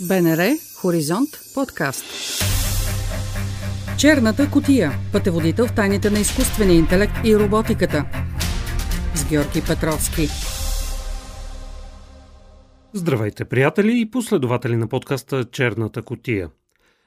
[0.00, 2.04] БНР Хоризонт подкаст.
[3.98, 4.92] Черната котия.
[5.12, 8.04] Пътеводител в тайните на изкуствения интелект и роботиката.
[9.14, 10.28] С Георги Петровски.
[12.92, 16.50] Здравейте, приятели и последователи на подкаста Черната котия.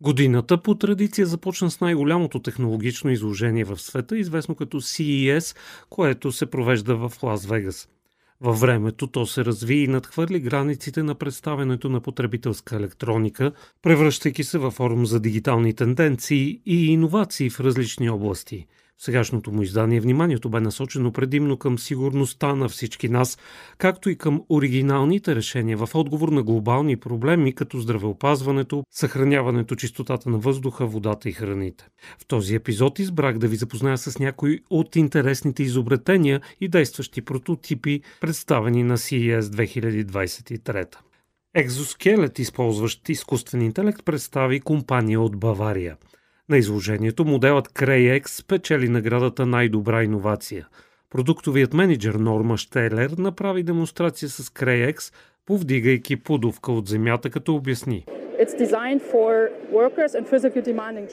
[0.00, 5.56] Годината по традиция започна с най-голямото технологично изложение в света, известно като CES,
[5.90, 7.88] което се провежда в Лас Вегас–
[8.40, 13.52] във времето то се разви и надхвърли границите на представянето на потребителска електроника,
[13.82, 18.66] превръщайки се във форум за дигитални тенденции и иновации в различни области–
[18.98, 23.38] сегашното му издание вниманието бе насочено предимно към сигурността на всички нас,
[23.78, 30.38] както и към оригиналните решения в отговор на глобални проблеми, като здравеопазването, съхраняването чистотата на
[30.38, 31.88] въздуха, водата и храните.
[32.18, 38.00] В този епизод избрах да ви запозная с някои от интересните изобретения и действащи прототипи,
[38.20, 40.96] представени на CES 2023.
[41.54, 45.96] Екзоскелет, използващ изкуствен интелект, представи компания от Бавария–
[46.48, 50.68] на изложението моделът CrayX спечели наградата най-добра иновация.
[51.10, 55.14] Продуктовият менеджер Норма Штелер направи демонстрация с CrayX,
[55.46, 58.04] повдигайки подувка от земята, като обясни.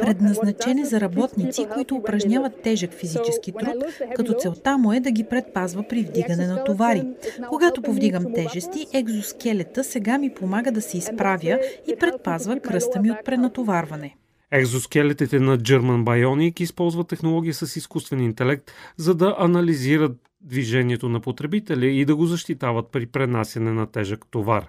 [0.00, 3.84] Предназначен е за работници, които упражняват тежък физически труд,
[4.16, 7.02] като целта му е да ги предпазва при вдигане на товари.
[7.48, 11.58] Когато повдигам тежести, екзоскелета сега ми помага да се изправя
[11.92, 14.16] и предпазва кръста ми от пренатоварване.
[14.54, 21.86] Екзоскелетите на German Bionic използват технология с изкуствен интелект, за да анализират движението на потребителя
[21.86, 24.68] и да го защитават при пренасяне на тежък товар.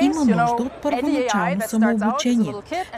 [0.00, 2.52] Има нужда от първоначално самообучение.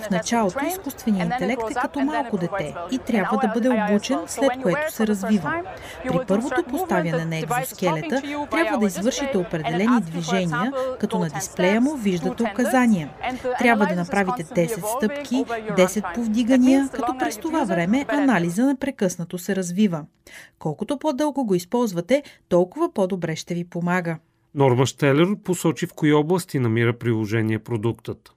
[0.07, 4.93] В началото изкуственият интелект е като малко дете и трябва да бъде обучен, след което
[4.93, 5.63] се развива.
[6.09, 12.43] При първото поставяне на екзоскелета трябва да извършите определени движения, като на дисплея му виждате
[12.43, 13.11] указания.
[13.59, 20.05] Трябва да направите 10 стъпки, 10 повдигания, като през това време анализа непрекъснато се развива.
[20.59, 24.17] Колкото по-дълго го използвате, толкова по-добре ще ви помага.
[24.55, 28.31] Норма Штелер посочи в кои области намира приложение продуктът.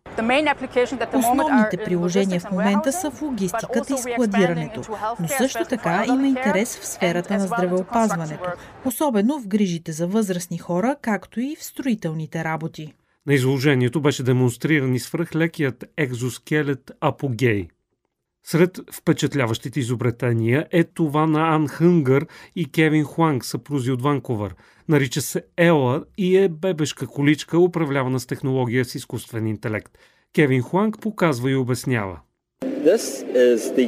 [1.13, 4.81] Основните приложения в момента са в логистиката и складирането,
[5.19, 8.49] но също така има интерес в сферата на здравеопазването,
[8.85, 12.93] особено в грижите за възрастни хора, както и в строителните работи.
[13.27, 17.67] На изложението беше демонстриран и свръхлекият екзоскелет Апогей–
[18.49, 24.55] сред впечатляващите изобретения е това на Ан Хънгър и Кевин Хуанг, съпрузи от Ванковър.
[24.89, 29.97] Нарича се Ела и е бебешка количка, управлявана с технология с изкуствен интелект.
[30.35, 32.19] Кевин Хуанг показва и обяснява.
[32.63, 33.87] This is the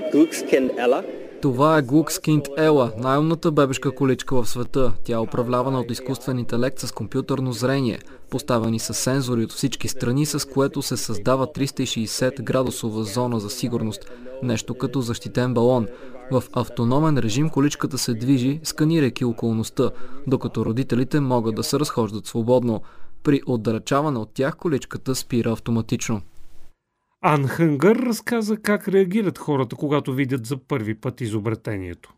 [0.78, 1.19] Ella.
[1.42, 4.94] Това е Глукскинт Ела, най-умната бебешка количка в света.
[5.04, 10.26] Тя е управлявана от изкуствен интелект с компютърно зрение, поставени с сензори от всички страни,
[10.26, 14.12] с което се създава 360 градусова зона за сигурност,
[14.44, 15.88] нещо като защитен балон.
[16.32, 19.92] В автономен режим количката се движи, сканирайки околността,
[20.28, 22.82] докато родителите могат да се разхождат свободно.
[23.24, 26.22] При отдалечаване от тях количката спира автоматично.
[27.22, 32.14] Ан Хънгър разказа как реагират хората, когато видят за първи път изобретението.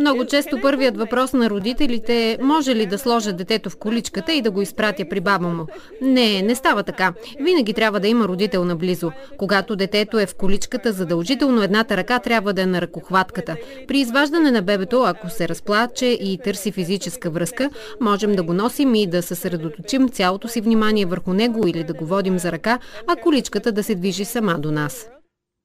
[0.00, 4.42] Много често първият въпрос на родителите е може ли да сложа детето в количката и
[4.42, 5.66] да го изпратя при баба му.
[6.02, 7.12] Не, не става така.
[7.40, 9.12] Винаги трябва да има родител наблизо.
[9.38, 13.56] Когато детето е в количката, задължително едната ръка трябва да е на ръкохватката.
[13.88, 17.70] При изваждане на бебето, ако се разплаче и търси физическа връзка,
[18.00, 22.06] можем да го носим и да съсредоточим цялото си внимание върху него или да го
[22.06, 25.08] водим за ръка, а количката да се движи сама до нас.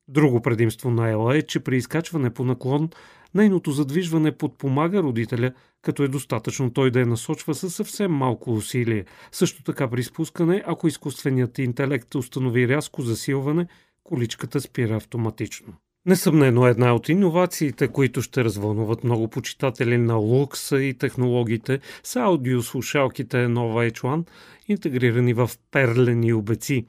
[0.07, 2.89] Друго предимство на Ела е, че при изкачване по наклон
[3.35, 5.51] нейното задвижване подпомага родителя,
[5.81, 9.05] като е достатъчно той да я насочва със съвсем малко усилие.
[9.31, 13.67] Също така при спускане, ако изкуственият интелект установи рязко засилване,
[14.03, 15.73] количката спира автоматично.
[16.07, 23.37] Несъмнено една от иновациите, които ще развълнуват много почитатели на лукса и технологиите, са аудиослушалките
[23.37, 24.23] Nova H1,
[24.67, 26.85] интегрирани в перлени обеци.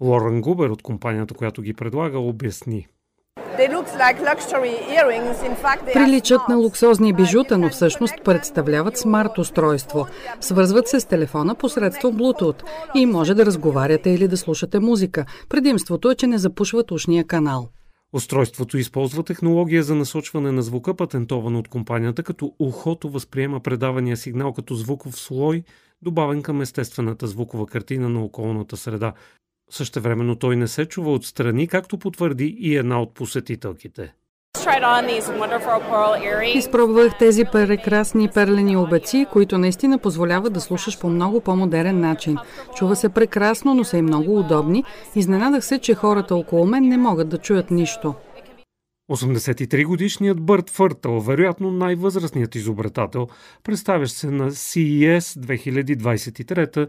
[0.00, 2.86] Лорен Губер от компанията, която ги предлага, обясни.
[5.94, 10.06] Приличат на луксозни бижута, но всъщност представляват смарт устройство.
[10.40, 12.62] Свързват се с телефона посредством Bluetooth
[12.94, 15.24] и може да разговаряте или да слушате музика.
[15.48, 17.68] Предимството е, че не запушват ушния канал.
[18.12, 24.52] Устройството използва технология за насочване на звука, патентована от компанията, като ухото възприема предавания сигнал
[24.52, 25.62] като звуков слой,
[26.02, 29.12] добавен към естествената звукова картина на околната среда.
[29.70, 34.14] Същевременно той не се чува отстрани, както потвърди и една от посетителките.
[36.54, 42.36] Изпробвах тези прекрасни перлени обеци, които наистина позволяват да слушаш по много по-модерен начин.
[42.74, 44.84] Чува се прекрасно, но са и много удобни.
[45.14, 48.14] Изненадах се, че хората около мен не могат да чуят нищо.
[49.10, 53.28] 83-годишният Бърт Фъртъл, вероятно най-възрастният изобретател,
[53.64, 56.88] представящ се на CES 2023,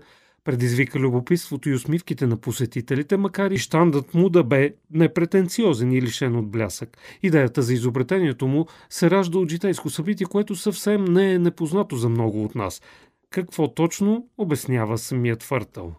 [0.50, 6.36] предизвика любопитството и усмивките на посетителите, макар и щандът му да бе непретенциозен и лишен
[6.36, 6.98] от блясък.
[7.24, 12.10] Идеята за изобретението му се ражда от житейско събитие, което съвсем не е непознато за
[12.10, 12.82] много от нас.
[13.30, 15.92] Какво точно обяснява самият Фъртъл?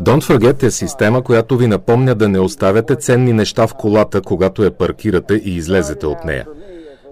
[0.00, 4.64] Don't Forget е система, която ви напомня да не оставяте ценни неща в колата, когато
[4.64, 6.46] я паркирате и излезете от нея.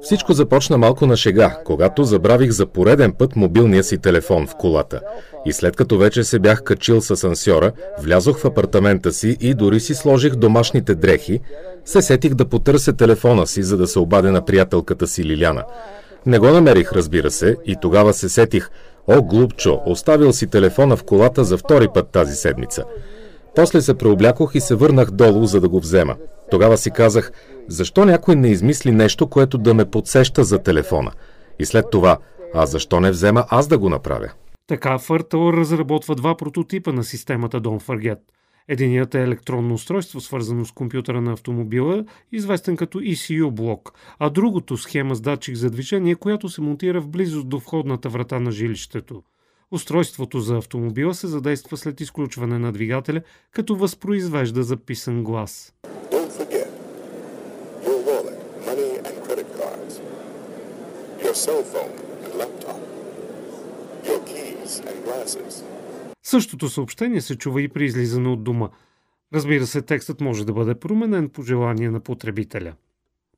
[0.03, 5.01] Всичко започна малко на шега, когато забравих за пореден път мобилния си телефон в колата.
[5.47, 9.81] И след като вече се бях качил с ансьора, влязох в апартамента си и дори
[9.81, 11.41] си сложих домашните дрехи,
[11.85, 15.65] се сетих да потърся телефона си, за да се обадя на приятелката си Лиляна.
[16.27, 18.71] Не го намерих, разбира се, и тогава се сетих,
[19.07, 22.85] о, глупчо, оставил си телефона в колата за втори път тази седмица.
[23.55, 26.17] После се преоблякох и се върнах долу, за да го взема.
[26.51, 27.33] Тогава си казах,
[27.69, 31.12] защо някой не измисли нещо, което да ме подсеща за телефона?
[31.59, 32.19] И след това,
[32.55, 34.31] а защо не взема аз да го направя?
[34.67, 38.19] Така Фъртъл разработва два прототипа на системата Don't Forget.
[38.69, 44.76] Единият е електронно устройство, свързано с компютъра на автомобила, известен като ECU блок, а другото
[44.76, 49.23] схема с датчик за движение, която се монтира в близост до входната врата на жилището.
[49.70, 53.20] Устройството за автомобила се задейства след изключване на двигателя,
[53.50, 55.75] като възпроизвежда записан глас.
[66.23, 68.69] Същото съобщение се чува и при излизане от дома.
[69.35, 72.73] Разбира се, текстът може да бъде променен по желание на потребителя.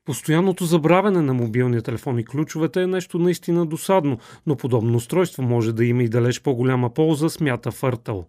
[0.04, 5.72] Постоянното забравяне на мобилния телефон и ключовете е нещо наистина досадно, но подобно устройство може
[5.72, 8.24] да има и далеч по-голяма полза, смята Фъртъл.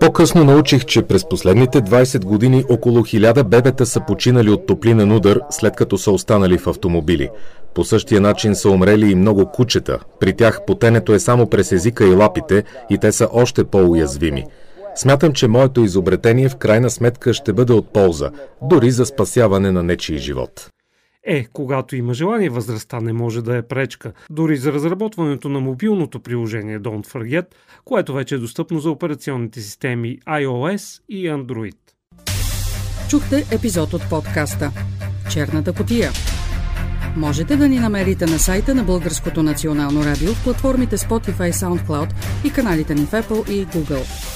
[0.00, 5.40] По-късно научих, че през последните 20 години около 1000 бебета са починали от топлинен удар,
[5.50, 7.30] след като са останали в автомобили.
[7.74, 9.98] По същия начин са умрели и много кучета.
[10.20, 14.44] При тях потенето е само през езика и лапите и те са още по-уязвими.
[14.94, 18.30] Смятам, че моето изобретение в крайна сметка ще бъде от полза,
[18.62, 20.70] дори за спасяване на нечий живот.
[21.26, 24.12] Е, когато има желание, възрастта не може да е пречка.
[24.30, 27.46] Дори за разработването на мобилното приложение Don't Forget,
[27.84, 31.76] което вече е достъпно за операционните системи iOS и Android.
[33.08, 34.72] Чухте епизод от подкаста
[35.30, 36.10] Черната котия.
[37.16, 42.08] Можете да ни намерите на сайта на Българското национално радио в платформите Spotify, SoundCloud
[42.44, 44.27] и каналите ни в Apple и Google.